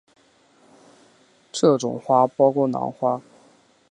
[1.51, 3.21] 这种花包括兰花。